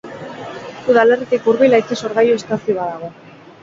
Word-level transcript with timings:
Udalerritik 0.93 1.51
hurbil 1.53 1.79
haize-sorgailu 1.81 2.43
estazio 2.43 2.83
bat 2.83 2.95
dago. 3.01 3.17